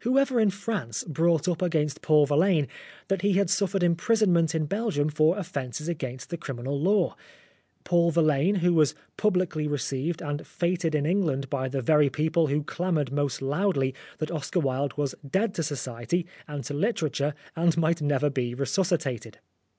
Whoever 0.00 0.38
in 0.38 0.50
France 0.50 1.02
brought 1.02 1.48
up 1.48 1.62
against 1.62 2.02
Paul 2.02 2.26
Verlaine 2.26 2.68
that 3.08 3.22
he 3.22 3.32
had 3.38 3.48
suffered 3.48 3.82
imprisonment 3.82 4.54
in 4.54 4.66
Belgium 4.66 5.08
for 5.08 5.38
offences 5.38 5.88
against 5.88 6.28
the 6.28 6.36
criminal 6.36 6.78
law? 6.78 7.16
Paul 7.82 8.10
Verlaine, 8.10 8.56
who 8.56 8.74
was 8.74 8.94
publicly 9.16 9.66
received 9.66 10.20
and 10.20 10.46
feted 10.46 10.94
in 10.94 11.06
England 11.06 11.48
by 11.48 11.70
the 11.70 11.80
very 11.80 12.10
people 12.10 12.48
who 12.48 12.62
clamoured 12.62 13.12
most 13.12 13.40
loudly 13.40 13.94
that 14.18 14.30
Oscar 14.30 14.60
Wilde 14.60 14.98
was 14.98 15.14
dead 15.26 15.54
to 15.54 15.62
Society 15.62 16.26
and 16.46 16.62
to 16.64 16.74
literature, 16.74 17.32
and 17.56 17.74
might 17.78 18.02
never 18.02 18.28
be 18.28 18.54
resuscitated 18.54 19.38